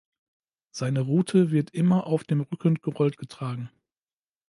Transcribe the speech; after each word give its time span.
Seine 0.71 1.01
Rute 1.01 1.51
wird 1.51 1.75
immer 1.75 2.07
auf 2.07 2.23
dem 2.23 2.41
Rücken 2.41 2.81
gerollt 2.81 3.17
getragen. 3.17 3.69